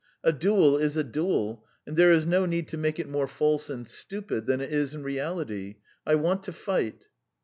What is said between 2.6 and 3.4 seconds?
to make it more